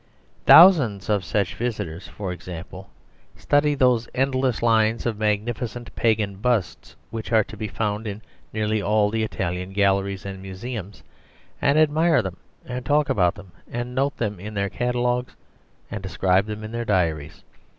[0.47, 2.89] Thousands of such visitors, for example,
[3.35, 8.81] study those endless lines of magnificent Pagan busts which are to be found in nearly
[8.81, 11.03] all the Italian galleries and museums,
[11.61, 15.35] and admire them, and talk about them, and note them in their catalogues,
[15.91, 17.43] and describe them in their diaries.